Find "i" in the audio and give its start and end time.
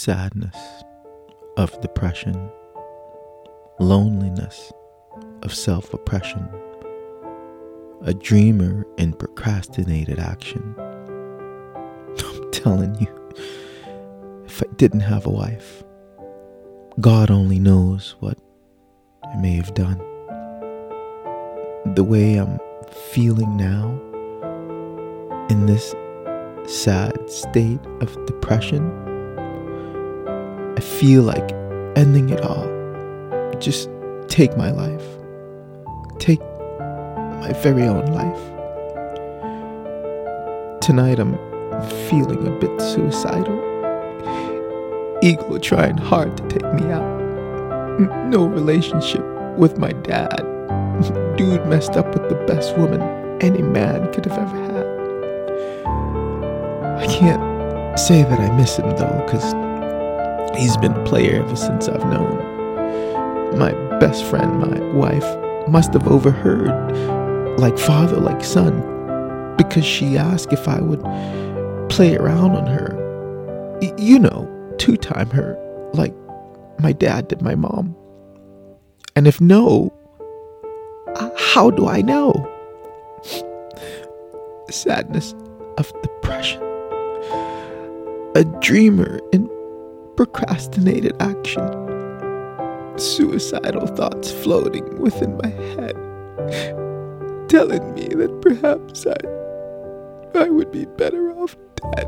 14.62-14.74, 19.22-19.36, 30.80-30.82, 57.02-57.06, 58.40-58.50, 70.68-70.80, 81.88-82.00, 99.06-100.38, 100.38-100.48